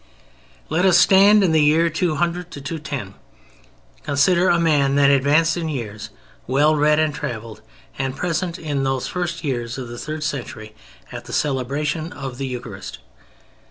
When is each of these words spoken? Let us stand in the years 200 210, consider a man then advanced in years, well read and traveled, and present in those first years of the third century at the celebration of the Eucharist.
Let 0.67 0.83
us 0.83 0.97
stand 0.97 1.43
in 1.43 1.51
the 1.51 1.61
years 1.61 1.91
200 1.95 2.49
210, 2.49 3.13
consider 4.01 4.49
a 4.49 4.59
man 4.59 4.95
then 4.95 5.11
advanced 5.11 5.57
in 5.57 5.69
years, 5.69 6.09
well 6.47 6.75
read 6.75 6.97
and 6.97 7.13
traveled, 7.13 7.61
and 7.99 8.17
present 8.17 8.57
in 8.57 8.83
those 8.83 9.05
first 9.05 9.43
years 9.43 9.77
of 9.77 9.89
the 9.89 9.99
third 9.99 10.23
century 10.23 10.73
at 11.11 11.25
the 11.25 11.33
celebration 11.33 12.11
of 12.13 12.39
the 12.39 12.47
Eucharist. 12.47 12.97